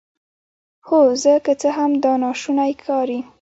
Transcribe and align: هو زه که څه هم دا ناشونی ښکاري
هو 0.87 0.99
زه 1.21 1.33
که 1.45 1.53
څه 1.61 1.69
هم 1.77 1.91
دا 2.03 2.13
ناشونی 2.23 2.71
ښکاري 2.79 3.19